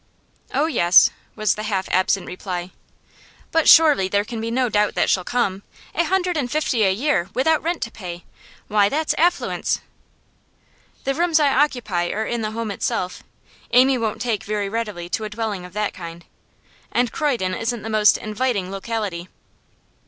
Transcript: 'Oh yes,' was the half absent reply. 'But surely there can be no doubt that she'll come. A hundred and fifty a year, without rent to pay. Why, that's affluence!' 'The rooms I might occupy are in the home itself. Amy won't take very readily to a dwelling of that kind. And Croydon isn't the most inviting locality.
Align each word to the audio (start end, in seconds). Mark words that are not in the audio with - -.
'Oh 0.51 0.65
yes,' 0.65 1.11
was 1.35 1.53
the 1.53 1.61
half 1.61 1.87
absent 1.91 2.25
reply. 2.25 2.71
'But 3.51 3.69
surely 3.69 4.07
there 4.07 4.25
can 4.25 4.41
be 4.41 4.49
no 4.49 4.67
doubt 4.67 4.95
that 4.95 5.11
she'll 5.11 5.23
come. 5.23 5.61
A 5.93 6.03
hundred 6.05 6.37
and 6.37 6.49
fifty 6.51 6.81
a 6.81 6.91
year, 6.91 7.29
without 7.35 7.61
rent 7.61 7.83
to 7.83 7.91
pay. 7.91 8.23
Why, 8.67 8.89
that's 8.89 9.13
affluence!' 9.19 9.79
'The 11.03 11.13
rooms 11.13 11.39
I 11.39 11.53
might 11.55 11.65
occupy 11.65 12.07
are 12.09 12.25
in 12.25 12.41
the 12.41 12.49
home 12.49 12.71
itself. 12.71 13.21
Amy 13.73 13.95
won't 13.95 14.23
take 14.23 14.43
very 14.43 14.69
readily 14.69 15.07
to 15.09 15.23
a 15.23 15.29
dwelling 15.29 15.65
of 15.65 15.73
that 15.73 15.93
kind. 15.93 16.25
And 16.91 17.11
Croydon 17.11 17.53
isn't 17.53 17.83
the 17.83 17.87
most 17.87 18.17
inviting 18.17 18.71
locality. 18.71 19.27